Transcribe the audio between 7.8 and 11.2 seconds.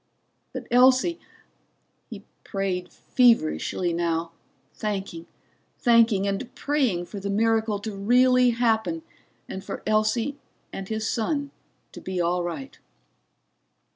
really happen and for Elsie and his